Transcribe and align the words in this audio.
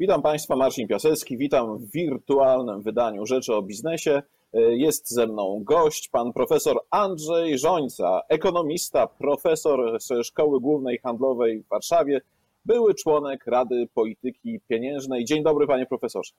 Witam 0.00 0.22
Państwa, 0.22 0.56
Marcin 0.56 0.88
Piasecki, 0.88 1.38
witam 1.38 1.78
w 1.78 1.90
wirtualnym 1.90 2.82
wydaniu 2.82 3.26
Rzeczy 3.26 3.54
o 3.54 3.62
Biznesie. 3.62 4.22
Jest 4.70 5.10
ze 5.10 5.26
mną 5.26 5.60
gość, 5.64 6.08
pan 6.08 6.32
profesor 6.32 6.80
Andrzej 6.90 7.58
Żońca, 7.58 8.20
ekonomista, 8.28 9.06
profesor 9.06 10.00
ze 10.00 10.24
Szkoły 10.24 10.60
Głównej 10.60 10.98
Handlowej 10.98 11.62
w 11.62 11.68
Warszawie, 11.68 12.20
były 12.64 12.94
członek 12.94 13.46
Rady 13.46 13.88
Polityki 13.94 14.60
Pieniężnej. 14.68 15.24
Dzień 15.24 15.42
dobry, 15.42 15.66
panie 15.66 15.86
profesorze. 15.86 16.32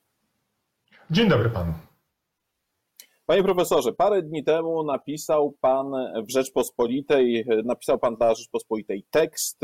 Dzień 1.10 1.28
dobry 1.28 1.50
panu. 1.50 1.72
Panie 3.26 3.42
profesorze, 3.42 3.92
parę 3.92 4.22
dni 4.22 4.44
temu 4.44 4.84
napisał 4.84 5.54
pan 5.60 5.92
w 6.26 6.30
Rzeczpospolitej, 6.30 7.44
napisał 7.64 7.98
pan 7.98 8.16
dla 8.16 8.34
Rzeczpospolitej 8.34 9.04
tekst. 9.10 9.60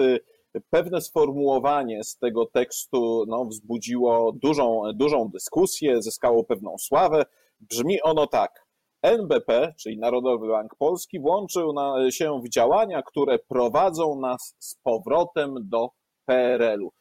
Pewne 0.70 1.00
sformułowanie 1.00 2.04
z 2.04 2.16
tego 2.16 2.46
tekstu 2.46 3.24
no, 3.28 3.44
wzbudziło 3.44 4.32
dużą, 4.32 4.82
dużą 4.94 5.28
dyskusję, 5.28 6.02
zyskało 6.02 6.44
pewną 6.44 6.78
sławę. 6.78 7.24
Brzmi 7.60 8.02
ono 8.02 8.26
tak. 8.26 8.68
NBP, 9.02 9.74
czyli 9.80 9.98
Narodowy 9.98 10.48
Bank 10.48 10.74
Polski, 10.78 11.20
włączył 11.20 11.72
na, 11.72 12.10
się 12.10 12.40
w 12.44 12.48
działania, 12.48 13.02
które 13.02 13.38
prowadzą 13.38 14.20
nas 14.20 14.54
z 14.58 14.74
powrotem 14.82 15.54
do 15.58 15.88
PRL-u. 16.24 16.92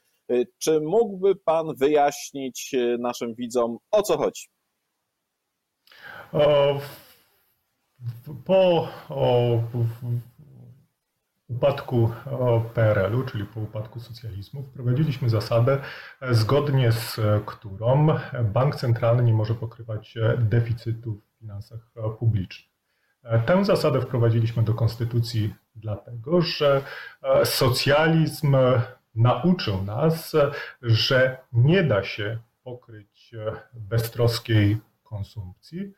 Czy 0.58 0.82
mógłby 0.82 1.36
Pan 1.36 1.76
wyjaśnić 1.76 2.76
naszym 3.00 3.36
widzom, 3.36 3.78
o 3.92 4.02
co 4.02 4.18
chodzi? 4.18 4.48
Po 8.46 8.88
upadku 11.48 12.12
PRL-u, 12.74 13.24
czyli 13.24 13.46
po 13.46 13.60
upadku 13.60 14.00
socjalizmu, 14.00 14.64
wprowadziliśmy 14.64 15.30
zasadę, 15.30 15.78
zgodnie 16.32 16.92
z 16.92 17.20
którą 17.46 18.08
bank 18.44 18.76
centralny 18.76 19.24
nie 19.24 19.34
może 19.34 19.56
pokrywać 19.56 20.16
deficytu 20.38 21.22
w 21.36 21.40
finansach 21.40 21.92
publicznych. 22.20 22.78
Tę 23.46 23.66
zasadę 23.66 24.02
wprowadziliśmy 24.02 24.64
do 24.64 24.74
konstytucji 24.74 25.56
dlatego, 25.76 26.42
że 26.42 26.82
socjalizm 27.44 28.58
nauczył 29.16 29.84
nas, 29.84 30.36
że 30.82 31.38
nie 31.54 31.84
da 31.84 32.04
się 32.04 32.38
pokryć 32.64 33.36
beztroskiej 33.74 34.78
konsumpcji 35.04 35.94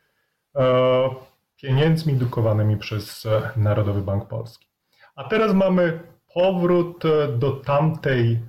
pieniędzmi 1.56 2.14
drukowanymi 2.14 2.76
przez 2.76 3.26
Narodowy 3.56 4.02
Bank 4.02 4.28
Polski. 4.28 4.69
A 5.16 5.24
teraz 5.24 5.52
mamy 5.52 6.00
powrót 6.34 7.02
do 7.38 7.50
tamtej 7.52 8.40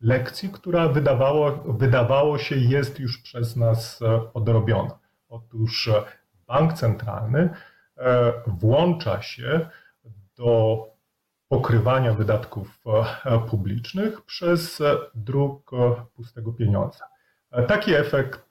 lekcji, 0.00 0.48
która 0.48 0.88
wydawało, 0.88 1.52
wydawało 1.66 2.38
się 2.38 2.56
jest 2.56 3.00
już 3.00 3.18
przez 3.18 3.56
nas 3.56 4.00
odrobiona. 4.34 4.98
Otóż 5.28 5.90
bank 6.46 6.72
centralny 6.72 7.50
włącza 8.46 9.22
się 9.22 9.68
do 10.36 10.78
pokrywania 11.48 12.14
wydatków 12.14 12.84
publicznych 13.50 14.22
przez 14.22 14.82
druk 15.14 15.70
pustego 16.14 16.52
pieniądza. 16.52 17.04
Taki 17.68 17.94
efekt 17.94 18.50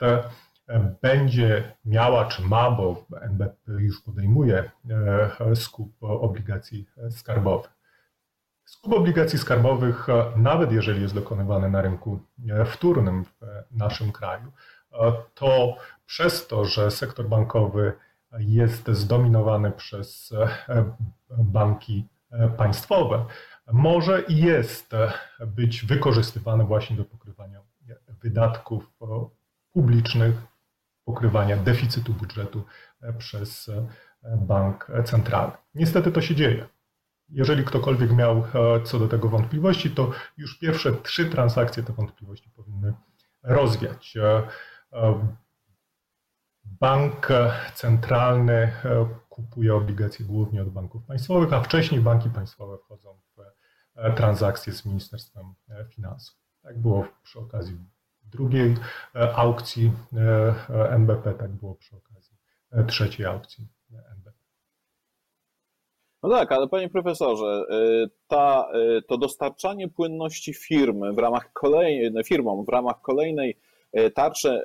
będzie 1.02 1.76
miała, 1.86 2.26
czy 2.26 2.42
ma, 2.42 2.72
bo 2.72 3.06
NBP 3.22 3.72
już 3.72 4.02
podejmuje 4.02 4.72
e, 5.40 5.56
skup 5.56 6.04
obligacji 6.04 6.88
skarbowych. 7.10 7.72
Skup 8.66 8.94
obligacji 8.94 9.40
skarbowych, 9.40 10.08
nawet 10.36 10.72
jeżeli 10.72 11.02
jest 11.02 11.14
dokonywany 11.14 11.70
na 11.70 11.82
rynku 11.82 12.20
wtórnym 12.66 13.26
w 13.26 13.42
naszym 13.72 14.12
kraju, 14.12 14.52
to 15.34 15.76
przez 16.06 16.48
to, 16.48 16.66
że 16.66 16.92
sektor 16.92 17.28
bankowy 17.28 17.94
jest 18.40 18.88
zdominowany 18.88 19.72
przez 19.72 20.34
banki 21.30 22.08
państwowe, 22.58 23.26
może 23.72 24.22
i 24.22 24.38
jest 24.38 24.92
być 25.48 25.86
wykorzystywany 25.86 26.64
właśnie 26.64 26.96
do 26.96 27.06
pokrywania 27.06 27.62
wydatków 28.22 28.92
publicznych 29.74 30.53
pokrywania 31.06 31.58
deficytu 31.58 32.14
budżetu 32.14 32.64
e, 33.02 33.14
przez 33.14 33.70
e, 33.70 33.88
bank 34.38 34.88
centralny. 35.06 35.54
Niestety 35.76 36.12
to 36.12 36.22
się 36.22 36.36
dzieje. 36.36 36.68
Jeżeli 37.30 37.64
ktokolwiek 37.64 38.12
miał 38.12 38.38
e, 38.38 38.84
co 38.84 39.00
do 39.00 39.08
tego 39.08 39.30
wątpliwości, 39.30 39.92
to 39.92 40.12
już 40.38 40.60
pierwsze 40.60 40.94
trzy 40.94 41.26
transakcje 41.26 41.84
te 41.84 41.94
wątpliwości 41.94 42.50
powinny 42.50 42.94
rozwiać. 43.44 44.18
Bank 46.66 47.28
centralny 47.74 48.72
kupuje 49.30 49.76
obligacje 49.76 50.26
głównie 50.26 50.62
od 50.62 50.70
banków 50.70 51.04
państwowych, 51.04 51.54
a 51.54 51.62
wcześniej 51.62 52.02
banki 52.02 52.30
państwowe 52.30 52.78
wchodzą 52.78 53.20
w 53.36 54.16
transakcje 54.16 54.74
z 54.74 54.86
Ministerstwem 54.86 55.54
Finansów. 55.90 56.38
Tak 56.62 56.80
było 56.80 57.08
przy 57.24 57.40
okazji 57.40 57.78
drugiej 58.34 58.76
e, 59.16 59.36
aukcji 59.36 59.92
e, 60.14 60.90
NBP, 60.90 61.34
tak 61.34 61.52
było 61.52 61.76
przy 61.76 61.96
okazji 61.96 62.38
e, 62.72 62.84
trzeciej 62.84 63.26
aukcji 63.26 63.68
NBP. 63.92 64.38
No 66.24 66.30
tak, 66.30 66.52
ale 66.52 66.68
panie 66.68 66.90
profesorze, 66.90 67.66
ta, 68.28 68.68
to 69.08 69.18
dostarczanie 69.18 69.90
płynności 69.90 70.54
firmy 70.54 71.14
w 71.14 71.18
ramach 71.18 71.54
kolejnej, 71.54 72.24
firmom 72.24 72.66
w 72.66 72.70
ramach 72.70 73.02
kolejnej 73.02 73.58
tarczy 74.14 74.62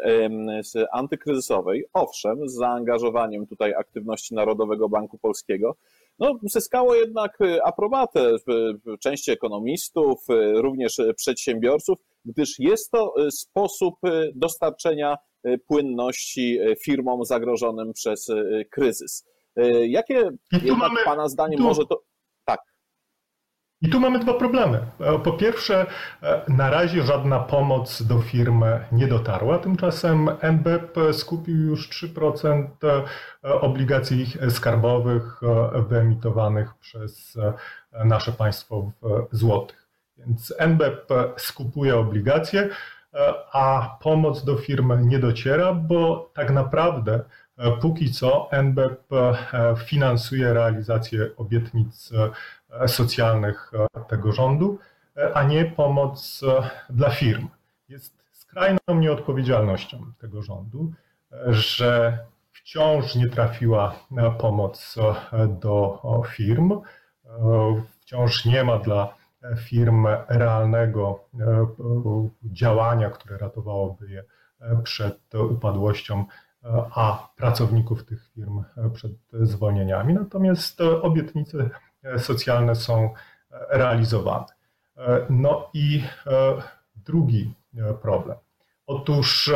antykryzysowej, 0.92 1.84
owszem, 1.92 2.48
z 2.48 2.54
zaangażowaniem 2.54 3.46
tutaj 3.46 3.74
aktywności 3.74 4.34
Narodowego 4.34 4.88
Banku 4.88 5.18
Polskiego, 5.18 5.76
no, 6.18 6.38
zyskało 6.42 6.94
jednak 6.94 7.38
aprobatę 7.64 8.32
części 9.00 9.30
ekonomistów, 9.30 10.26
również 10.54 11.00
przedsiębiorców, 11.16 11.98
gdyż 12.28 12.58
jest 12.58 12.90
to 12.90 13.14
e, 13.26 13.30
sposób 13.30 13.94
e, 14.04 14.28
dostarczenia 14.34 15.16
e, 15.44 15.58
płynności 15.58 16.58
firmom 16.84 17.24
zagrożonym 17.24 17.92
przez 17.92 18.26
kryzys. 18.70 19.24
Jakie 19.88 20.30
jednak 20.52 20.78
mamy, 20.78 21.00
Pana 21.04 21.28
zdaniem 21.28 21.58
tu, 21.58 21.64
może 21.64 21.86
to. 21.86 22.02
Tak. 22.44 22.60
I 23.80 23.88
tu 23.88 24.00
mamy 24.00 24.18
dwa 24.18 24.34
problemy. 24.34 24.80
Po 25.24 25.32
pierwsze, 25.32 25.86
na 26.48 26.70
razie 26.70 27.02
żadna 27.02 27.40
pomoc 27.40 28.02
do 28.02 28.20
firm 28.20 28.64
nie 28.92 29.06
dotarła. 29.06 29.58
Tymczasem 29.58 30.28
NBP 30.40 31.12
skupił 31.12 31.56
już 31.56 31.90
3% 31.90 32.66
obligacji 33.42 34.26
skarbowych 34.50 35.40
wyemitowanych 35.88 36.74
przez 36.74 37.38
nasze 38.04 38.32
państwo 38.32 38.92
w 39.32 39.36
złotych. 39.36 39.87
Więc 40.18 40.54
NBP 40.58 41.32
skupuje 41.36 41.96
obligacje, 41.96 42.68
e, 43.14 43.34
a 43.52 43.96
pomoc 44.00 44.44
do 44.44 44.56
firm 44.56 45.08
nie 45.08 45.18
dociera, 45.18 45.74
bo 45.74 46.30
tak 46.34 46.50
naprawdę 46.50 47.20
e, 47.58 47.72
póki 47.76 48.12
co 48.12 48.48
NBP 48.50 49.16
e, 49.16 49.74
finansuje 49.76 50.52
realizację 50.52 51.36
obietnic 51.36 52.12
socjalnych 52.86 53.72
tego 54.08 54.32
rządu, 54.32 54.78
a 55.34 55.42
nie 55.42 55.64
pomoc 55.64 56.40
dla 56.90 57.10
firm. 57.10 57.48
Jest 57.88 58.24
skrajną 58.32 58.78
nieodpowiedzialnością 58.88 60.12
tego 60.18 60.42
rządu, 60.42 60.92
że 61.46 62.18
wciąż 62.52 63.14
nie 63.14 63.28
trafiła 63.28 63.94
pomoc 64.38 64.94
do 65.48 66.02
firm, 66.26 66.80
wciąż 68.00 68.44
nie 68.44 68.64
ma 68.64 68.78
dla 68.78 69.14
firm 69.56 70.06
realnego 70.28 71.24
e, 71.40 71.66
działania, 72.44 73.10
które 73.10 73.38
ratowałoby 73.38 74.10
je 74.10 74.24
e, 74.60 74.82
przed 74.82 75.34
upadłością, 75.34 76.24
e, 76.64 76.68
a 76.94 77.28
pracowników 77.36 78.04
tych 78.04 78.30
firm 78.34 78.64
przed 78.92 79.12
zwolnieniami. 79.32 80.14
Natomiast 80.14 80.80
obietnice 80.80 81.70
socjalne 82.18 82.74
są 82.74 83.14
realizowane. 83.70 84.46
No 85.30 85.70
i 85.74 86.04
drugi 86.96 87.54
problem. 88.02 88.36
Otóż, 88.86 89.50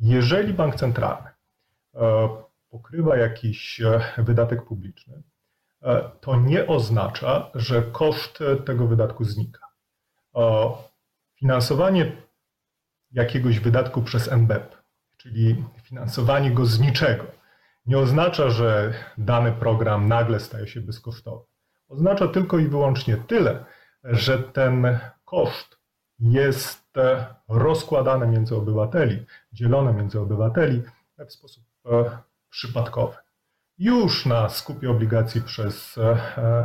jeżeli 0.00 0.54
bank 0.54 0.74
centralny 0.74 1.30
pokrywa 2.70 3.16
jakiś 3.16 3.80
wydatek 4.18 4.64
publiczny, 4.64 5.22
to 6.20 6.36
nie 6.36 6.66
oznacza, 6.66 7.50
że 7.54 7.82
koszt 7.82 8.38
tego 8.66 8.86
wydatku 8.86 9.24
znika. 9.24 9.66
Finansowanie 11.34 12.12
jakiegoś 13.12 13.60
wydatku 13.60 14.02
przez 14.02 14.32
NBP, 14.32 14.76
czyli 15.16 15.64
finansowanie 15.82 16.50
go 16.50 16.66
z 16.66 16.80
niczego, 16.80 17.24
nie 17.86 17.98
oznacza, 17.98 18.50
że 18.50 18.94
dany 19.18 19.52
program 19.52 20.08
nagle 20.08 20.40
staje 20.40 20.68
się 20.68 20.80
bezkosztowy. 20.80 21.44
Oznacza 21.88 22.28
tylko 22.28 22.58
i 22.58 22.68
wyłącznie 22.68 23.16
tyle, 23.16 23.64
że 24.04 24.38
ten 24.38 24.98
koszt 25.24 25.78
jest 26.18 26.92
rozkładane 27.48 28.26
między 28.26 28.56
obywateli, 28.56 29.26
dzielone 29.52 29.92
między 29.92 30.20
obywateli 30.20 30.82
w 31.28 31.32
sposób 31.32 31.64
przypadkowy. 32.50 33.16
Już 33.78 34.26
na 34.26 34.48
skupie 34.48 34.90
obligacji 34.90 35.42
przez 35.42 35.96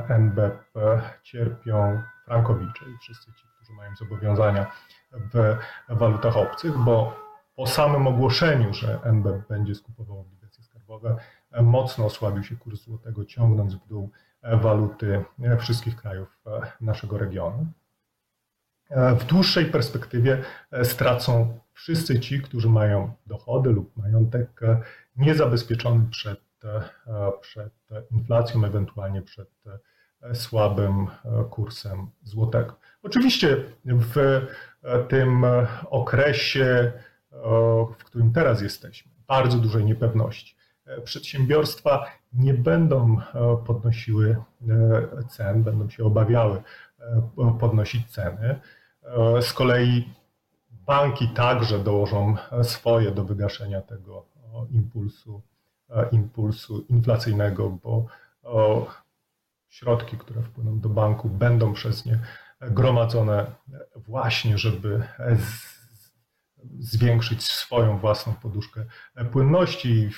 NBP 0.09 1.01
cierpią 1.23 2.01
frankowicze 2.25 2.85
i 2.95 2.97
wszyscy 3.01 3.25
ci, 3.25 3.43
którzy 3.55 3.73
mają 3.73 3.95
zobowiązania 3.95 4.71
w 5.33 5.57
walutach 5.89 6.37
obcych, 6.37 6.77
bo 6.77 7.19
po 7.55 7.67
samym 7.67 8.07
ogłoszeniu, 8.07 8.73
że 8.73 8.99
NBP 9.03 9.43
będzie 9.49 9.75
skupował 9.75 10.19
obligacje 10.19 10.63
skarbowe, 10.63 11.15
mocno 11.61 12.05
osłabił 12.05 12.43
się 12.43 12.55
kurs 12.55 12.81
złotego, 12.81 13.25
ciągnąc 13.25 13.75
w 13.75 13.87
dół 13.87 14.11
waluty 14.43 15.25
wszystkich 15.59 15.95
krajów 15.95 16.43
naszego 16.81 17.17
regionu. 17.17 17.67
W 19.19 19.23
dłuższej 19.23 19.65
perspektywie 19.65 20.43
stracą 20.83 21.59
wszyscy 21.73 22.19
ci, 22.19 22.41
którzy 22.41 22.69
mają 22.69 23.13
dochody 23.25 23.69
lub 23.69 23.97
majątek 23.97 24.61
niezabezpieczony 25.15 26.05
przed, 26.09 26.48
przed 27.41 27.73
inflacją, 28.11 28.65
ewentualnie 28.65 29.21
przed 29.21 29.49
słabym 30.33 31.07
kursem 31.49 32.07
złotego. 32.23 32.75
Oczywiście 33.03 33.63
w 33.85 34.47
tym 35.09 35.45
okresie, 35.89 36.91
w 37.99 38.03
którym 38.03 38.33
teraz 38.33 38.61
jesteśmy, 38.61 39.11
bardzo 39.27 39.57
dużej 39.57 39.85
niepewności. 39.85 40.55
Przedsiębiorstwa 41.03 42.05
nie 42.33 42.53
będą 42.53 43.17
podnosiły 43.65 44.35
cen, 45.29 45.63
będą 45.63 45.89
się 45.89 46.03
obawiały 46.03 46.61
podnosić 47.59 48.11
ceny. 48.11 48.59
Z 49.41 49.53
kolei 49.53 50.13
banki 50.71 51.27
także 51.27 51.79
dołożą 51.79 52.35
swoje 52.63 53.11
do 53.11 53.23
wygaszenia 53.23 53.81
tego 53.81 54.25
impulsu, 54.71 55.41
impulsu 56.11 56.85
inflacyjnego, 56.89 57.69
bo 57.69 58.05
środki, 59.67 60.17
które 60.17 60.41
wpłyną 60.41 60.79
do 60.79 60.89
banku, 60.89 61.29
będą 61.29 61.73
przez 61.73 62.05
nie 62.05 62.19
gromadzone 62.61 63.45
właśnie, 63.95 64.57
żeby 64.57 65.03
zwiększyć 66.79 67.43
swoją 67.43 67.97
własną 67.97 68.33
poduszkę 68.33 68.85
płynności. 69.31 70.09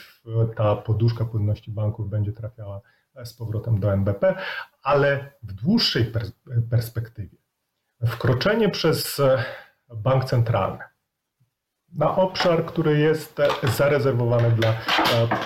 Ta 0.56 0.75
poduszka 0.75 1.25
płynności 1.25 1.71
banków 1.71 2.09
będzie 2.09 2.33
trafiała 2.33 2.81
z 3.24 3.33
powrotem 3.33 3.79
do 3.79 3.94
NBP, 3.94 4.35
ale 4.83 5.33
w 5.44 5.53
dłuższej 5.53 6.12
perspektywie 6.69 7.38
wkroczenie 8.07 8.69
przez 8.69 9.21
bank 9.89 10.25
centralny 10.25 10.83
na 11.93 12.15
obszar, 12.15 12.65
który 12.65 12.99
jest 12.99 13.41
zarezerwowany 13.77 14.51
dla 14.51 14.73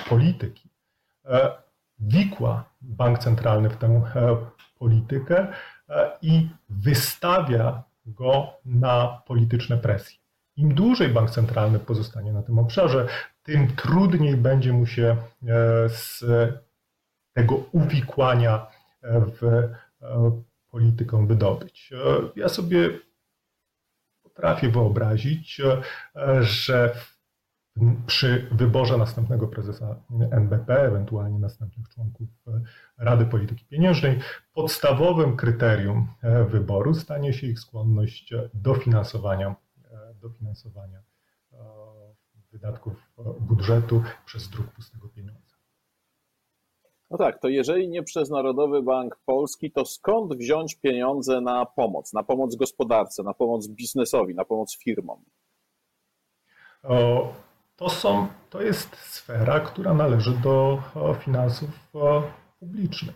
polityki, 0.10 0.70
wikła 2.00 2.70
bank 2.82 3.20
centralny 3.20 3.70
w 3.70 3.78
tę 3.78 4.02
politykę 4.80 5.48
i 6.22 6.50
wystawia 6.70 7.84
go 8.06 8.48
na 8.66 9.22
polityczne 9.26 9.78
presje. 9.78 10.18
Im 10.58 10.74
dłużej 10.74 11.10
bank 11.10 11.30
centralny 11.30 11.80
pozostanie 11.80 12.34
na 12.34 12.44
tym 12.44 12.60
obszarze, 12.60 13.08
tym 13.44 13.76
trudniej 13.76 14.38
będzie 14.38 14.74
mu 14.74 14.86
się 14.86 15.04
e, 15.04 15.18
z 15.90 16.26
tego 17.34 17.56
uwikłania 17.72 18.68
w 19.04 19.44
e, 19.44 20.42
politykę 20.72 21.28
wydobyć. 21.28 21.94
E, 21.94 21.98
ja 22.36 22.50
sobie 22.50 22.90
potrafię 24.36 24.70
wyobrazić, 24.70 25.62
że 26.42 26.96
przy 28.08 28.50
wyborze 28.52 28.98
następnego 28.98 29.48
prezesa 29.48 29.96
NBP, 30.32 30.82
ewentualnie 30.82 31.40
następnych 31.40 31.90
członków 31.90 32.28
Rady 32.98 33.26
Polityki 33.26 33.66
Pieniężnej, 33.66 34.20
podstawowym 34.54 35.38
kryterium 35.38 36.08
wyboru 36.50 36.94
stanie 36.94 37.34
się 37.34 37.48
ich 37.48 37.60
skłonność 37.60 38.34
do 38.54 38.76
finansowania 38.76 39.56
dofinansowania 40.22 41.04
e, 41.54 41.58
wydatków 42.52 43.12
budżetu 43.40 44.04
przez 44.26 44.50
druk 44.50 44.68
pustego 44.72 45.10
pieniądza. 45.10 45.55
No 47.12 47.18
tak, 47.18 47.40
to 47.40 47.48
jeżeli 47.48 47.90
nie 47.90 48.04
przez 48.04 48.30
Narodowy 48.30 48.82
Bank 48.82 49.18
Polski, 49.26 49.72
to 49.72 49.86
skąd 49.86 50.36
wziąć 50.36 50.76
pieniądze 50.76 51.42
na 51.42 51.66
pomoc, 51.66 52.14
na 52.14 52.24
pomoc 52.24 52.56
gospodarce, 52.56 53.24
na 53.24 53.34
pomoc 53.34 53.68
biznesowi, 53.68 54.36
na 54.36 54.46
pomoc 54.46 54.78
firmom? 54.78 55.24
To, 57.76 57.90
są, 57.90 58.28
to 58.50 58.62
jest 58.62 58.96
sfera, 58.96 59.60
która 59.60 59.94
należy 59.94 60.32
do 60.44 60.82
finansów 61.20 61.70
publicznych. 62.60 63.16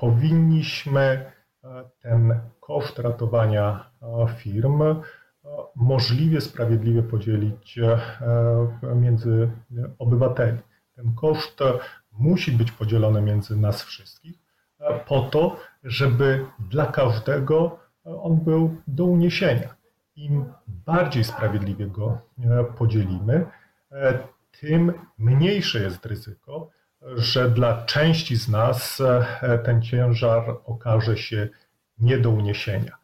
Powinniśmy 0.00 1.32
ten 2.02 2.40
koszt 2.60 2.98
ratowania 2.98 3.90
firm 4.36 4.82
możliwie 5.76 6.40
sprawiedliwie 6.40 7.02
podzielić 7.02 7.78
e, 7.78 8.00
między 8.94 9.50
obywateli. 9.98 10.58
Ten 10.96 11.14
koszt 11.14 11.60
musi 12.18 12.52
być 12.52 12.72
podzielony 12.72 13.22
między 13.22 13.56
nas 13.56 13.82
wszystkich 13.82 14.36
e, 14.78 15.00
po 15.00 15.20
to, 15.20 15.56
żeby 15.84 16.46
dla 16.58 16.86
każdego 16.86 17.78
on 18.04 18.36
był 18.36 18.76
do 18.86 19.04
uniesienia. 19.04 19.76
Im 20.16 20.52
bardziej 20.66 21.24
sprawiedliwie 21.24 21.86
go 21.86 22.18
e, 22.44 22.64
podzielimy, 22.64 23.46
tym 24.60 24.92
mniejsze 25.18 25.82
jest 25.82 26.06
ryzyko, 26.06 26.70
że 27.02 27.50
dla 27.50 27.84
części 27.84 28.36
z 28.36 28.48
nas 28.48 29.02
ten 29.64 29.82
ciężar 29.82 30.56
okaże 30.64 31.16
się 31.16 31.48
nie 31.98 32.18
do 32.18 32.30
uniesienia. 32.30 32.96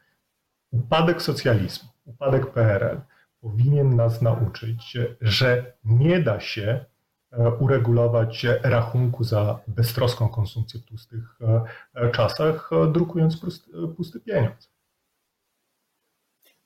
Upadek 0.71 1.23
socjalizmu 1.23 1.93
upadek 2.05 2.53
PRL 2.53 3.01
powinien 3.41 3.97
nas 3.97 4.23
nauczyć, 4.23 4.99
że 5.21 5.73
nie 5.85 6.21
da 6.21 6.41
się 6.41 6.63
e, 6.63 6.85
uregulować 7.61 8.47
rachunku 8.63 9.25
za 9.25 9.59
beztroską 9.69 10.29
konsumpcję 10.29 10.81
w 10.81 10.85
tłustych 10.85 11.39
e, 11.95 12.11
czasach, 12.11 12.71
drukując 12.93 13.41
pusty 13.97 14.21
pieniądz. 14.21 14.73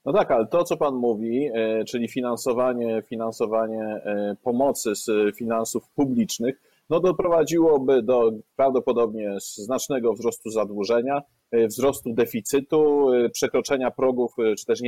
No 0.04 0.12
tak, 0.12 0.30
ale 0.30 0.46
to, 0.46 0.64
co 0.64 0.76
Pan 0.76 0.94
mówi, 0.94 1.50
e, 1.54 1.84
czyli 1.84 2.08
finansowanie, 2.08 3.02
finansowanie 3.02 4.00
pomocy 4.42 4.94
z 4.94 5.36
finansów 5.36 5.88
publicznych, 5.88 6.60
no 6.90 7.00
doprowadziłoby 7.00 8.02
do 8.02 8.32
prawdopodobnie 8.56 9.36
znacznego 9.38 10.12
wzrostu 10.12 10.50
zadłużenia, 10.50 11.16
e, 11.16 11.22
wzrostu 11.52 12.14
deficytu, 12.14 13.12
e, 13.12 13.30
przekroczenia 13.30 13.90
progów, 13.90 14.32
e, 14.38 14.54
czy 14.54 14.66
też 14.66 14.80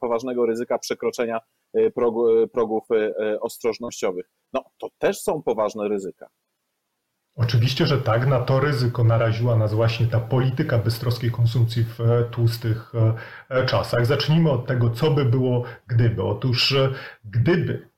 poważnego 0.00 0.46
ryzyka 0.46 0.78
przekroczenia 0.78 1.40
progów 2.52 2.88
ostrożnościowych. 3.40 4.30
No 4.52 4.64
to 4.78 4.88
też 4.98 5.20
są 5.20 5.42
poważne 5.42 5.88
ryzyka. 5.88 6.26
Oczywiście, 7.34 7.86
że 7.86 7.98
tak. 7.98 8.26
Na 8.26 8.40
to 8.40 8.60
ryzyko 8.60 9.04
naraziła 9.04 9.56
nas 9.56 9.74
właśnie 9.74 10.06
ta 10.06 10.20
polityka 10.20 10.78
beztroskiej 10.78 11.30
konsumpcji 11.30 11.84
w 11.84 11.98
tłustych 12.30 12.92
czasach. 13.66 14.06
Zacznijmy 14.06 14.50
od 14.50 14.66
tego, 14.66 14.90
co 14.90 15.10
by 15.10 15.24
było 15.24 15.64
gdyby. 15.86 16.22
Otóż 16.22 16.76
gdyby 17.24 17.88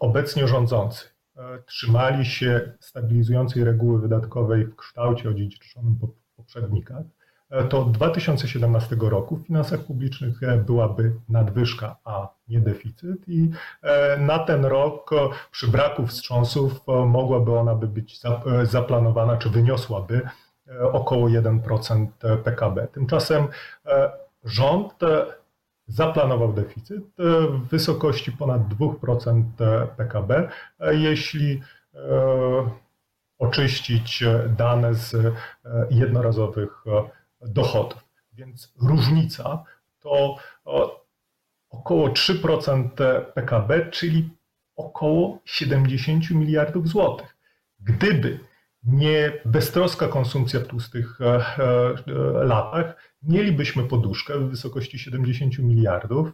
obecnie 0.00 0.48
rządzący 0.48 1.08
E, 1.40 1.62
trzymali 1.66 2.24
się 2.24 2.72
stabilizującej 2.80 3.64
reguły 3.64 4.00
wydatkowej 4.00 4.66
w 4.66 4.76
kształcie 4.76 5.28
odziedziczonym 5.28 5.96
po 6.00 6.08
poprzednikach, 6.40 7.02
e, 7.50 7.64
to 7.64 7.80
od 7.80 7.92
2017 7.92 8.96
roku 9.00 9.36
w 9.36 9.46
finansach 9.46 9.80
publicznych 9.80 10.42
e, 10.42 10.56
byłaby 10.56 11.12
nadwyżka, 11.28 11.96
a 12.04 12.28
nie 12.48 12.60
deficyt 12.60 13.28
i 13.28 13.50
na 14.18 14.38
ten 14.38 14.64
rok 14.64 15.10
przy 15.50 15.68
braku 15.68 16.06
wstrząsów 16.06 16.80
mogłaby 17.06 17.58
ona 17.58 17.74
by 17.74 17.86
być 17.86 18.20
zaplanowana, 18.62 19.36
czy 19.36 19.50
wyniosłaby 19.50 20.20
około 20.92 21.28
1% 21.28 22.06
PKB. 22.44 22.88
Tymczasem 22.92 23.48
rząd 24.44 24.94
zaplanował 25.90 26.52
deficyt 26.52 27.04
e, 27.04 27.22
w 27.48 27.68
wysokości 27.68 28.32
ponad 28.32 28.62
2% 28.68 29.42
PKB. 29.96 30.48
E, 30.80 30.94
jeśli 30.94 31.62
e, 31.94 32.00
oczyścić 33.40 34.24
dane 34.56 34.94
z 34.94 35.34
jednorazowych 35.90 36.84
dochodów. 37.40 38.04
Więc 38.32 38.72
różnica 38.82 39.64
to 40.00 40.36
około 41.70 42.08
3% 42.08 42.88
PKB, 43.34 43.90
czyli 43.90 44.30
około 44.76 45.38
70 45.44 46.30
miliardów 46.30 46.88
złotych. 46.88 47.36
Gdyby 47.80 48.40
nie 48.82 49.32
beztroska 49.44 50.08
konsumpcja 50.08 50.60
w 50.60 50.66
tłustych 50.66 51.18
latach, 52.34 53.12
mielibyśmy 53.22 53.82
poduszkę 53.82 54.38
w 54.38 54.50
wysokości 54.50 54.98
70 54.98 55.58
miliardów, 55.58 56.28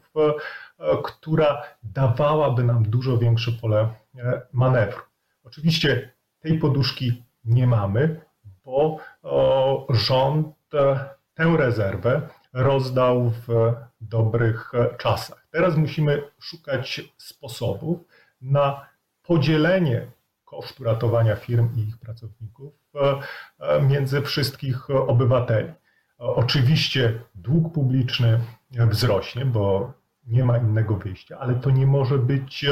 która 1.05 1.63
dawałaby 1.83 2.65
nam 2.65 2.83
dużo 2.83 3.19
większe 3.19 3.53
pole 3.53 3.89
manewru. 4.53 5.03
Oczywiście 5.45 6.16
tej 6.47 6.59
poduszki 6.59 7.23
nie 7.45 7.67
mamy, 7.67 8.21
bo 8.65 8.99
rząd 9.91 10.47
tę 11.35 11.57
rezerwę 11.57 12.29
rozdał 12.53 13.31
w 13.31 13.75
dobrych 14.01 14.73
czasach. 14.99 15.47
Teraz 15.51 15.77
musimy 15.77 16.23
szukać 16.39 17.01
sposobów 17.17 17.99
na 18.41 18.87
podzielenie 19.23 20.07
kosztu 20.45 20.85
ratowania 20.85 21.37
firm 21.37 21.69
i 21.77 21.81
ich 21.81 21.99
pracowników 21.99 22.73
e, 23.59 23.83
między 23.83 24.23
wszystkich 24.23 24.91
obywateli. 24.91 25.73
Oczywiście 26.19 27.21
dług 27.35 27.75
publiczny 27.75 28.41
wzrośnie, 28.71 29.45
bo 29.45 29.93
nie 30.27 30.45
ma 30.45 30.59
innego 30.59 30.97
wyjścia, 30.97 31.39
ale 31.39 31.55
to 31.55 31.71
nie 31.71 31.87
może 31.87 32.19
być 32.19 32.67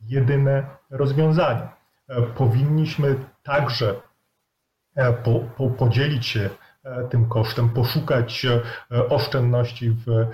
jedyne 0.00 0.66
rozwiązanie. 0.90 1.79
E, 2.10 2.22
powinniśmy 2.22 3.16
także 3.42 3.94
e, 4.94 5.12
po, 5.12 5.40
po, 5.56 5.70
podzielić 5.70 6.26
się 6.26 6.50
E, 6.84 7.08
tym 7.08 7.28
kosztem, 7.28 7.68
poszukać 7.68 8.46
oszczędności 9.08 9.90
w 9.90 10.26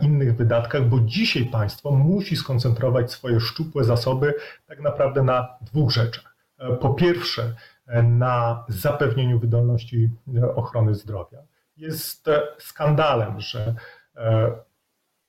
innych 0.00 0.36
wydatkach, 0.36 0.84
bo 0.88 1.00
dzisiaj 1.00 1.46
państwo 1.46 1.90
musi 1.90 2.36
skoncentrować 2.36 3.12
swoje 3.12 3.40
szczupłe 3.40 3.84
zasoby 3.84 4.34
tak 4.66 4.80
naprawdę 4.80 5.22
na 5.22 5.48
dwóch 5.60 5.90
rzeczach. 5.90 6.36
Po 6.80 6.94
pierwsze, 6.94 7.54
na 8.02 8.64
zapewnieniu 8.68 9.38
wydolności 9.38 10.10
ochrony 10.54 10.94
zdrowia. 10.94 11.38
Jest 11.76 12.30
skandalem, 12.58 13.40
że 13.40 13.74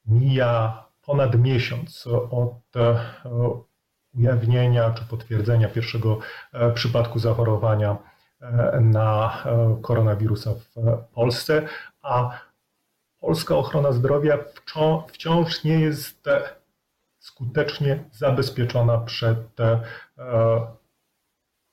mija 0.05 0.86
ponad 1.01 1.36
miesiąc 1.36 2.08
od 2.31 2.53
ujawnienia 4.17 4.91
czy 4.91 5.05
potwierdzenia 5.05 5.67
pierwszego 5.67 6.19
przypadku 6.73 7.19
zachorowania 7.19 7.97
na 8.81 9.43
e, 9.45 9.77
koronawirusa 9.81 10.51
w 10.53 10.75
Polsce, 11.13 11.61
a 12.01 12.39
polska 13.19 13.55
ochrona 13.55 13.91
zdrowia 13.91 14.37
wciąż 15.07 15.63
nie 15.63 15.79
jest 15.79 16.25
skutecznie 17.19 18.03
zabezpieczona 18.11 18.97
przed 18.97 19.59
e, 19.59 19.81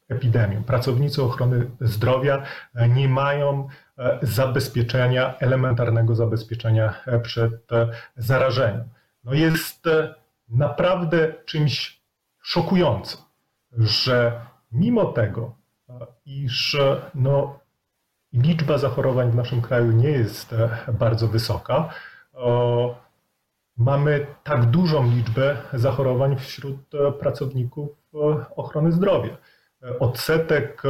epidemią. 0.09 0.65
Pracownicy 0.65 1.23
ochrony 1.23 1.71
zdrowia 1.81 2.43
nie 2.89 3.09
mają 3.09 3.69
e, 3.99 4.19
zabezpieczenia, 4.23 5.39
elementarnego 5.39 6.15
zabezpieczenia 6.15 6.95
przed 7.23 7.69
zarażeniem. 8.17 8.85
No 9.25 9.35
jest 9.35 9.85
naprawdę 10.49 11.35
czymś 11.45 11.98
szokującym, 12.49 13.21
że 13.73 14.41
mimo 14.73 15.05
tego, 15.05 15.55
iż 16.27 16.77
no, 17.15 17.59
liczba 18.33 18.79
zachorowań 18.79 19.31
w 19.31 19.35
naszym 19.35 19.63
kraju 19.63 19.93
nie 19.93 20.09
jest 20.11 20.53
e, 20.53 20.79
bardzo 20.93 21.29
wysoka. 21.29 21.89
Mamy 23.77 24.27
tak 24.45 24.67
dużą 24.67 25.11
liczbę 25.11 25.57
zachorowań 25.73 26.39
wśród 26.39 26.95
e, 26.95 27.13
pracowników 27.13 27.89
e, 28.15 28.19
ochrony 28.57 28.93
zdrowia. 28.93 29.37
Odsetek 30.01 30.83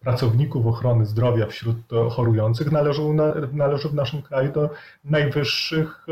pracowników 0.00 0.66
ochrony 0.66 1.06
zdrowia 1.06 1.46
wśród 1.46 1.76
chorujących 2.10 2.72
należy, 2.72 3.02
należy 3.52 3.88
w 3.88 3.94
naszym 3.94 4.22
kraju 4.22 4.52
do 4.52 4.70
najwyższych 5.04 6.06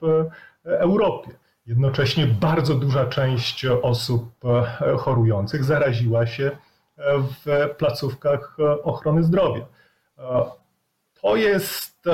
w 0.00 0.24
Europie. 0.64 1.30
Jednocześnie 1.66 2.26
bardzo 2.26 2.74
duża 2.74 3.06
część 3.06 3.66
osób 3.66 4.30
chorujących 4.98 5.64
zaraziła 5.64 6.26
się 6.26 6.50
w 7.46 7.68
placówkach 7.78 8.56
ochrony 8.82 9.24
zdrowia. 9.24 9.66
To 11.22 11.36
jest 11.36 12.04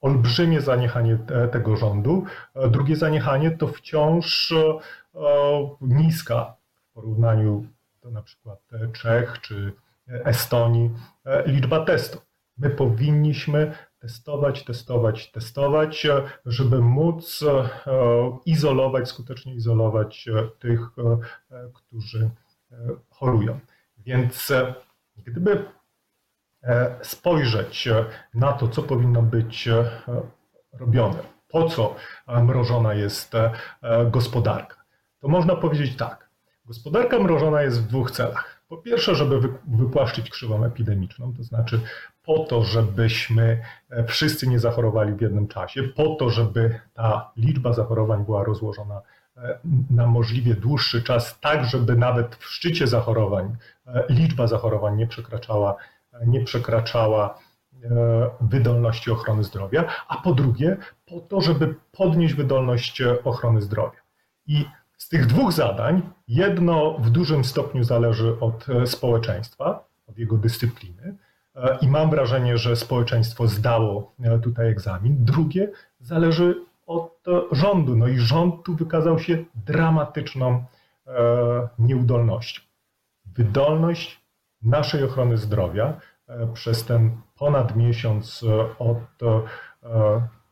olbrzymie 0.00 0.60
zaniechanie 0.60 1.18
tego 1.52 1.76
rządu. 1.76 2.24
Drugie 2.70 2.96
zaniechanie 2.96 3.50
to 3.50 3.68
wciąż 3.68 4.54
niska 5.80 6.56
w 6.90 6.92
porównaniu 6.92 7.66
do 8.02 8.10
na 8.10 8.22
przykład 8.22 8.60
Czech 8.92 9.40
czy 9.40 9.72
Estonii 10.24 10.90
liczba 11.46 11.84
testów. 11.84 12.26
My 12.58 12.70
powinniśmy 12.70 13.74
testować, 13.98 14.64
testować, 14.64 15.30
testować, 15.30 16.06
żeby 16.46 16.80
móc 16.80 17.44
izolować, 18.46 19.08
skutecznie 19.08 19.54
izolować 19.54 20.28
tych, 20.58 20.80
którzy 21.74 22.30
chorują. 23.10 23.60
Więc 24.08 24.50
e, 24.50 24.74
gdyby 25.16 25.64
e, 26.62 26.96
spojrzeć 27.02 27.88
e, 27.88 28.04
na 28.34 28.52
to, 28.52 28.68
co 28.68 28.82
powinno 28.82 29.22
być 29.22 29.68
robione, 30.72 31.18
po 31.48 31.68
co 31.68 31.94
mrożona 32.42 32.94
jest 32.94 33.32
gospodarka, 34.10 34.84
to 35.20 35.28
można 35.28 35.56
powiedzieć 35.56 35.96
tak. 35.96 36.30
Gospodarka 36.64 37.18
mrożona 37.18 37.62
jest 37.62 37.82
w 37.82 37.86
dwóch 37.86 38.10
celach. 38.10 38.57
Po 38.68 38.76
pierwsze, 38.76 39.14
żeby 39.14 39.40
wypłaszczyć 39.66 40.30
krzywą 40.30 40.64
epidemiczną, 40.64 41.34
to 41.36 41.42
znaczy 41.42 41.80
po 42.22 42.38
to, 42.38 42.62
żebyśmy 42.62 43.62
wszyscy 44.06 44.46
nie 44.46 44.58
zachorowali 44.58 45.12
w 45.12 45.20
jednym 45.20 45.48
czasie, 45.48 45.82
po 45.82 46.14
to, 46.14 46.30
żeby 46.30 46.80
ta 46.94 47.32
liczba 47.36 47.72
zachorowań 47.72 48.24
była 48.24 48.44
rozłożona 48.44 49.00
na 49.90 50.06
możliwie 50.06 50.54
dłuższy 50.54 51.02
czas, 51.02 51.40
tak 51.40 51.64
żeby 51.64 51.96
nawet 51.96 52.36
w 52.36 52.44
szczycie 52.44 52.86
zachorowań 52.86 53.56
e, 53.86 54.04
liczba 54.08 54.46
zachorowań 54.46 54.96
nie 54.96 55.06
przekraczała, 55.06 55.76
nie 56.26 56.44
przekraczała 56.44 57.38
e, 57.84 58.30
wydolności 58.40 59.10
ochrony 59.10 59.44
zdrowia, 59.44 59.84
a 60.08 60.16
po 60.16 60.32
drugie 60.32 60.76
po 61.06 61.20
to, 61.20 61.40
żeby 61.40 61.74
podnieść 61.92 62.34
wydolność 62.34 63.02
ochrony 63.24 63.62
zdrowia. 63.62 64.00
I 64.46 64.64
z 64.98 65.08
tych 65.08 65.26
dwóch 65.26 65.52
zadań 65.52 66.02
jedno 66.28 66.98
w 66.98 67.10
dużym 67.10 67.44
stopniu 67.44 67.84
zależy 67.84 68.36
od 68.40 68.68
e, 68.68 68.86
społeczeństwa, 68.86 69.84
od 70.06 70.18
jego 70.18 70.36
dyscypliny. 70.36 71.16
I 71.80 71.88
mam 71.88 72.10
wrażenie, 72.10 72.58
że 72.58 72.76
społeczeństwo 72.76 73.46
zdało 73.46 74.14
tutaj 74.42 74.68
egzamin. 74.68 75.24
Drugie 75.24 75.70
zależy 76.00 76.54
od 76.88 77.24
rządu. 77.52 77.96
No 77.96 78.06
i 78.06 78.18
rząd 78.18 78.64
tu 78.64 78.74
wykazał 78.74 79.18
się 79.18 79.44
dramatyczną 79.66 80.64
e, 81.06 81.68
nieudolnością. 81.78 82.62
Wydolność 83.26 84.20
naszej 84.62 85.04
ochrony 85.04 85.36
zdrowia 85.36 86.00
e, 86.28 86.46
przez 86.54 86.84
ten 86.84 87.20
ponad 87.38 87.76
miesiąc 87.76 88.44
e, 88.48 88.78
od 88.78 88.98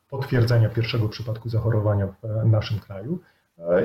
potwierdzenia 0.09 0.69
pierwszego 0.69 1.09
przypadku 1.09 1.49
zachorowania 1.49 2.07
w 2.07 2.47
naszym 2.47 2.79
kraju 2.79 3.19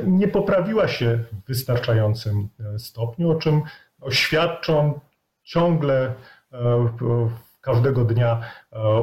nie 0.03 0.27
poprawiła 0.27 0.87
się 0.87 1.19
w 1.31 1.47
wystarczającym 1.47 2.49
stopniu, 2.77 3.31
o 3.31 3.35
czym 3.35 3.61
świadczą 4.09 4.99
ciągle 5.43 6.13
każdego 7.61 8.05
dnia 8.05 8.41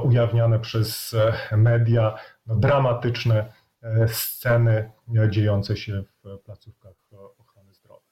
ujawniane 0.02 0.58
przez 0.58 1.16
media 1.52 2.18
no, 2.48 2.56
dramatyczne 2.56 3.52
e, 3.82 4.08
sceny 4.08 4.90
dziejące 5.28 5.76
się 5.76 6.02
w 6.02 6.38
placówkach 6.38 6.94
ochrony 7.38 7.74
zdrowia. 7.74 8.02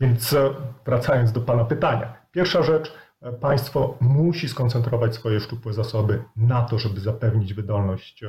Więc 0.00 0.32
e, 0.32 0.54
wracając 0.84 1.32
do 1.32 1.40
Pana 1.40 1.64
pytania. 1.64 2.16
Pierwsza 2.32 2.62
rzecz, 2.62 2.88
e, 2.88 2.92
państwo 3.40 3.96
musi 4.00 4.48
skoncentrować 4.48 5.14
swoje 5.14 5.40
szczupłe 5.40 5.72
zasoby 5.72 6.24
na 6.36 6.62
to, 6.62 6.78
żeby 6.78 7.00
zapewnić 7.00 7.54
wydolność 7.54 8.24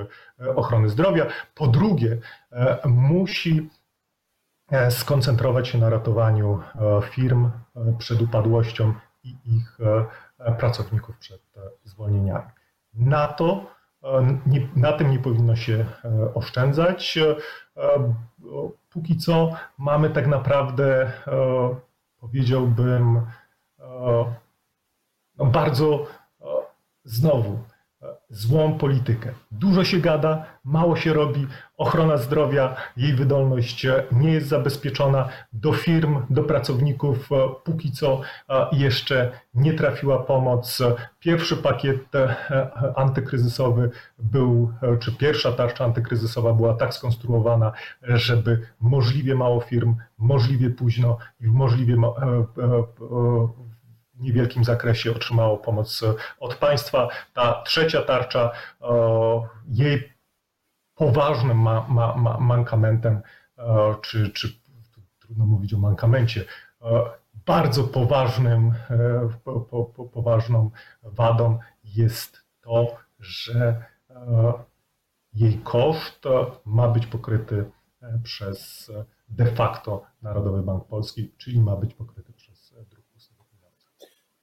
ochrony 0.56 0.89
zdrowia. 0.89 1.25
Po 1.56 1.67
drugie, 1.67 2.17
musi 2.86 3.70
skoncentrować 4.89 5.67
się 5.67 5.77
na 5.77 5.89
ratowaniu 5.89 6.62
firm 7.10 7.51
przed 7.98 8.22
upadłością 8.22 8.94
i 9.24 9.36
ich 9.46 9.77
pracowników 10.60 11.17
przed 11.17 11.41
zwolnieniami. 11.84 12.50
Na 12.94 13.27
to 13.27 13.77
na 14.75 14.94
tym 14.94 15.12
nie 15.12 15.20
powinno 15.20 15.56
się 15.56 15.86
e, 16.06 16.34
oszczędzać. 16.34 17.17
E, 17.17 17.36
póki 18.89 19.17
co 19.17 19.51
mamy 19.77 20.10
tak 20.10 20.27
naprawdę, 20.27 21.12
e, 21.27 21.75
powiedziałbym, 22.20 23.22
bardzo 25.46 26.06
znowu 27.03 27.60
złą 28.29 28.77
politykę. 28.77 29.29
Dużo 29.51 29.84
się 29.84 29.98
gada, 29.98 30.46
mało 30.63 30.96
się 30.96 31.13
robi, 31.13 31.48
ochrona 31.77 32.17
zdrowia, 32.17 32.75
jej 32.98 33.13
wydolność 33.13 33.88
nie 34.12 34.32
jest 34.32 34.48
zabezpieczona. 34.48 35.29
Do 35.53 35.74
firm, 35.74 36.25
do 36.29 36.44
pracowników 36.44 37.29
póki 37.63 37.91
co 37.91 38.22
jeszcze 38.72 39.32
nie 39.53 39.74
trafiła 39.74 40.20
pomoc. 40.20 40.79
Pierwszy 41.20 41.58
pakiet 41.58 42.06
antykryzysowy 42.96 43.91
był, 44.20 44.74
czy 45.00 45.12
pierwsza 45.15 45.51
tarcza 45.51 45.86
antykryzysowa 45.86 46.53
była 46.53 46.74
tak 46.74 46.94
skonstruowana, 46.94 47.72
żeby 48.01 48.67
możliwie 48.79 49.36
mało 49.36 49.62
firm, 49.62 49.96
możliwie 50.17 50.70
późno 50.70 51.17
i 51.41 51.48
w 51.48 51.53
możliwie 51.53 51.96
niewielkim 54.20 54.64
zakresie 54.64 55.12
otrzymało 55.12 55.58
pomoc 55.58 56.04
od 56.40 56.56
państwa. 56.56 57.08
Ta 57.34 57.64
trzecia 57.64 58.02
tarcza, 58.02 58.52
jej 59.68 60.14
poważnym 60.96 61.58
ma, 61.58 61.86
ma, 61.90 62.16
ma 62.16 62.38
mankamentem, 62.40 63.22
czy, 64.02 64.30
czy 64.30 64.60
trudno 65.20 65.46
mówić 65.46 65.74
o 65.74 65.78
mankamencie, 65.78 66.46
bardzo 67.46 67.84
poważnym, 67.84 68.74
po, 69.44 69.62
po, 69.62 70.06
poważną 70.06 70.72
wadą 71.04 71.60
jest 71.84 72.44
to, 72.62 72.96
że 73.20 73.86
jej 75.34 75.60
koszt 75.64 76.24
ma 76.66 76.88
być 76.88 77.08
pokryty 77.08 77.72
przez 78.24 78.92
de 79.30 79.46
facto 79.46 80.06
Narodowy 80.22 80.64
Bank 80.64 80.86
Polski, 80.86 81.32
czyli 81.38 81.60
ma 81.60 81.76
być 81.76 81.94
pokryty 81.94 82.34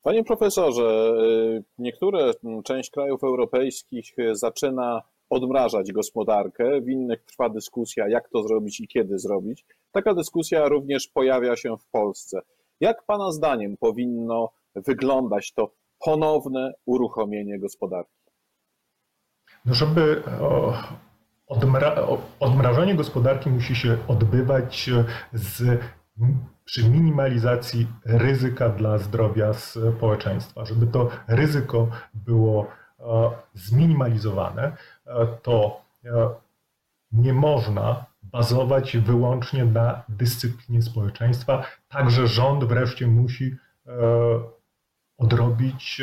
Panie 0.05 0.25
profesorze, 0.25 1.15
y, 1.59 1.65
niektóre, 1.79 2.31
część 2.65 2.91
krajów 2.91 3.25
europejskich 3.25 4.19
y, 4.19 4.37
zaczyna 4.37 5.03
odmrażać 5.31 5.93
gospodarkę, 5.93 6.81
w 6.81 6.89
innych 6.89 7.23
trwa 7.23 7.49
dyskusja, 7.49 8.09
jak 8.09 8.29
to 8.29 8.43
zrobić 8.43 8.81
i 8.81 8.89
kiedy 8.89 9.19
zrobić. 9.19 9.65
Taka 9.93 10.15
dyskusja 10.15 10.69
również 10.69 11.09
pojawia 11.09 11.57
się 11.57 11.77
w 11.77 11.87
Polsce. 11.87 12.41
Jak 12.81 13.05
Pana 13.07 13.33
zdaniem 13.33 13.77
powinno 13.77 14.51
wyglądać 14.75 15.53
to 15.53 15.71
ponowne 16.05 16.73
uruchomienie 16.87 17.59
gospodarki? 17.59 18.25
No 19.65 19.75
żeby 19.75 20.23
odmra 21.47 22.07
odmrażanie 22.41 22.95
gospodarki 22.95 23.51
musi 23.51 23.77
się 23.77 23.99
odbywać 24.09 24.91
z 25.33 25.81
przy 26.65 26.91
minimalizacji 26.91 27.87
ryzyka 28.05 28.69
dla 28.69 28.99
zdrowia 28.99 29.53
społeczeństwa. 29.53 30.65
Żeby 30.65 30.87
to 30.87 31.11
ryzyko 31.29 31.89
było 32.15 32.67
e, 33.01 33.31
zminimalizowane, 33.55 34.77
e, 35.07 35.27
to 35.43 35.81
e, 36.05 36.29
nie 37.13 37.33
można 37.33 38.05
bazować 38.23 38.97
wyłącznie 38.97 39.65
na 39.65 40.03
dyscyplinie 40.09 40.83
społeczeństwa. 40.83 41.67
Także 41.89 42.27
rząd 42.27 42.65
wreszcie 42.65 43.07
musi 43.07 43.57
odrobić 45.19 46.03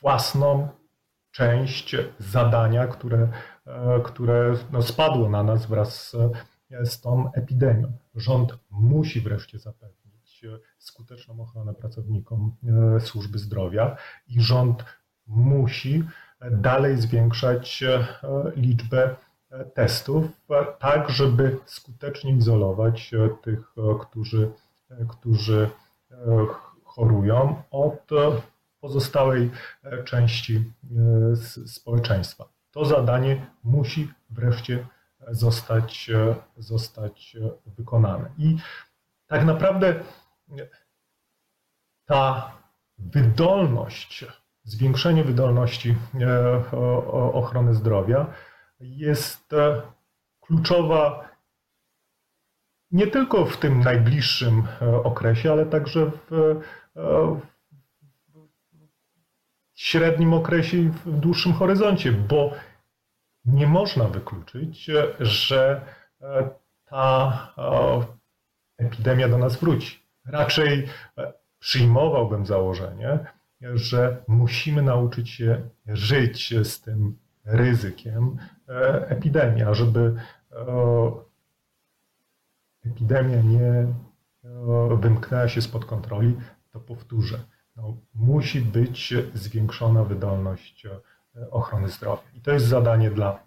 własną 0.00 0.68
część 1.30 1.96
zadania, 2.18 2.86
które, 2.86 3.28
które 4.04 4.54
no, 4.72 4.82
spadło 4.82 5.28
na 5.28 5.42
nas 5.42 5.66
wraz 5.66 6.08
z 6.08 6.16
tą 7.00 7.32
epidemią. 7.32 7.92
Rząd 8.14 8.58
musi 8.70 9.20
wreszcie 9.20 9.58
zapewnić 9.58 10.44
e, 10.44 10.58
skuteczną 10.78 11.40
ochronę 11.40 11.74
pracownikom 11.74 12.56
e, 12.96 13.00
służby 13.00 13.38
zdrowia 13.38 13.96
i 14.28 14.40
rząd 14.40 14.84
musi 15.26 16.04
dalej 16.50 16.96
zwiększać 16.96 17.82
e, 17.82 18.06
liczbę 18.56 19.16
testów, 19.74 20.24
tak 20.78 21.10
żeby 21.10 21.58
skutecznie 21.66 22.32
izolować 22.32 23.10
tych, 23.42 23.74
którzy, 24.00 24.50
którzy 25.08 25.70
chorują 26.84 27.62
od 27.70 28.10
pozostałej 28.80 29.50
części 30.04 30.72
społeczeństwa. 31.66 32.44
To 32.70 32.84
zadanie 32.84 33.46
musi 33.64 34.08
wreszcie 34.30 34.86
zostać, 35.30 36.10
e, 36.10 36.34
zostać 36.56 37.36
e, 37.36 37.50
wykonane. 37.66 38.30
I 38.38 38.56
tak 39.26 39.44
naprawdę 39.44 39.94
ta 42.04 42.52
wydolność, 42.98 44.24
zwiększenie 44.64 45.24
wydolności 45.24 45.96
e, 46.20 46.62
ochrony 47.32 47.74
zdrowia 47.74 48.26
jest 48.80 49.50
kluczowa 50.40 51.28
nie 52.90 53.06
tylko 53.06 53.46
w 53.46 53.56
tym 53.56 53.80
najbliższym 53.80 54.62
okresie, 55.04 55.52
ale 55.52 55.66
także 55.66 56.10
w 56.24 56.60
średnim 59.74 60.34
okresie 60.34 60.76
i 60.76 60.88
w 60.88 61.20
dłuższym 61.20 61.52
horyzoncie, 61.52 62.12
bo 62.12 62.52
nie 63.44 63.66
można 63.66 64.08
wykluczyć, 64.08 64.90
że 65.20 65.80
e, 66.22 66.50
ta 66.84 67.54
epidemia 68.78 69.28
do 69.28 69.38
nas 69.38 69.56
wróci. 69.56 69.98
Raczej 70.24 70.88
e, 71.18 71.32
przyjmowałbym 71.58 72.46
założenie, 72.46 73.18
że 73.60 74.24
musimy 74.28 74.82
nauczyć 74.82 75.30
się 75.30 75.68
żyć 75.86 76.54
z 76.62 76.80
tym 76.80 77.18
ryzykiem 77.44 78.36
e, 78.68 79.08
epidemii, 79.08 79.62
a 79.62 79.74
żeby 79.74 80.14
epidemia 82.86 83.42
nie 83.42 83.86
wymknęła 84.96 85.48
się 85.48 85.62
spod 85.62 85.84
kontroli, 85.84 86.36
to 86.70 86.80
powtórzę, 86.80 87.38
no, 87.76 87.96
musi 88.14 88.60
być 88.60 89.14
zwiększona 89.34 90.04
wydolność 90.04 90.86
ochrony 91.50 91.88
zdrowia. 91.88 92.22
I 92.36 92.40
to 92.40 92.50
jest 92.50 92.66
zadanie 92.66 93.10
dla 93.10 93.38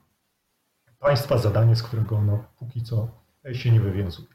państwa, 1.00 1.38
zadanie, 1.38 1.76
z 1.76 1.84
którego 1.84 2.16
ono 2.16 2.44
póki 2.60 2.84
co 2.84 3.08
się 3.54 3.72
nie 3.72 3.80
wywiązuje. 3.80 4.28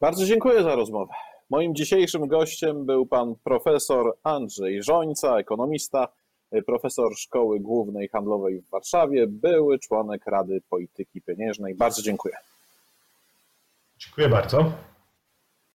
Bardzo 0.00 0.26
dziękuję 0.26 0.62
za 0.62 0.74
rozmowę. 0.74 1.12
Moim 1.50 1.74
dzisiejszym 1.74 2.28
gościem 2.28 2.86
był 2.86 3.06
pan 3.06 3.34
profesor 3.44 4.16
Andrzej 4.22 4.82
Żońca, 4.82 5.38
ekonomista, 5.38 6.08
profesor 6.66 7.16
Szkoły 7.16 7.60
Głównej 7.60 8.08
Handlowej 8.08 8.60
w 8.60 8.70
Warszawie, 8.70 9.26
były 9.26 9.78
członek 9.78 10.26
Rady 10.26 10.62
Polityki 10.70 11.22
Pieniężnej. 11.22 11.74
Bardzo 11.74 12.02
dziękuję. 12.02 12.36
Dziękuję 13.98 14.28
bardzo. 14.28 14.72